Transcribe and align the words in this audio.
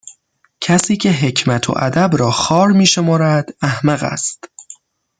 کسی 0.61 0.97
که 0.97 1.11
حکمت 1.11 1.69
و 1.69 1.73
ادب 1.77 2.09
را 2.19 2.31
خوار 2.31 2.71
میشمارد 2.71 3.49
احمق 3.61 4.03
است 4.03 4.43